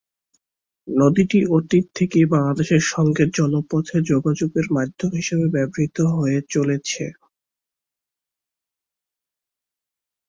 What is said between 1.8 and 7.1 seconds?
থেকেই বাংলাদেশের সঙ্গে জলপথে যোগাযোগের মধ্যম হিসাবে ব্যবহৃত হয়ে চলেছে।